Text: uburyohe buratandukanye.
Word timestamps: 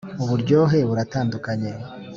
uburyohe 0.23 0.77
buratandukanye. 0.89 1.71